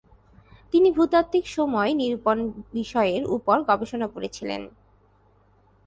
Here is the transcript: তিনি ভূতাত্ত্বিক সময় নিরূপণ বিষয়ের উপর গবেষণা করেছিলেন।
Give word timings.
তিনি 0.73 0.89
ভূতাত্ত্বিক 0.91 1.45
সময় 1.47 1.91
নিরূপণ 1.93 2.37
বিষয়ের 2.73 3.23
উপর 3.27 3.55
গবেষণা 3.61 4.07
করেছিলেন। 4.07 4.61